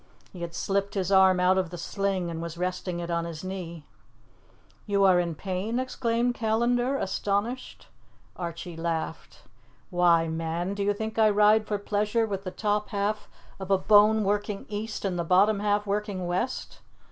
He 0.33 0.41
had 0.41 0.55
slipped 0.55 0.95
his 0.95 1.11
arm 1.11 1.39
out 1.39 1.59
of 1.59 1.69
the 1.69 1.77
sling 1.77 2.31
and 2.31 2.41
was 2.41 2.57
resting 2.57 2.99
it 2.99 3.11
on 3.11 3.23
his 3.23 3.43
knee. 3.43 3.85
"You 4.87 5.03
are 5.03 5.19
in 5.19 5.35
pain?" 5.35 5.77
exclaimed 5.77 6.33
Callandar, 6.33 6.97
astonished. 6.97 7.87
Archie 8.35 8.75
laughed. 8.75 9.43
"Why, 9.91 10.27
man, 10.27 10.73
do 10.73 10.81
you 10.81 10.95
think 10.95 11.19
I 11.19 11.29
ride 11.29 11.67
for 11.67 11.77
pleasure 11.77 12.25
with 12.25 12.45
the 12.45 12.49
top 12.49 12.89
half 12.89 13.29
of 13.59 13.69
a 13.69 13.77
bone 13.77 14.23
working 14.23 14.65
east 14.69 15.05
and 15.05 15.19
the 15.19 15.23
bottom 15.23 15.59
half 15.59 15.85
working 15.85 16.25
west?" 16.25 16.79